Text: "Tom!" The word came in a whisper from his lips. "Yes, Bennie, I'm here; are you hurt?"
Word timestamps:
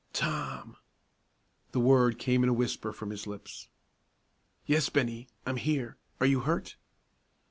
"Tom!" 0.13 0.77
The 1.73 1.79
word 1.79 2.17
came 2.17 2.41
in 2.41 2.49
a 2.49 2.53
whisper 2.53 2.91
from 2.91 3.11
his 3.11 3.27
lips. 3.27 3.67
"Yes, 4.65 4.89
Bennie, 4.89 5.27
I'm 5.45 5.57
here; 5.57 5.95
are 6.19 6.25
you 6.25 6.39
hurt?" 6.39 6.75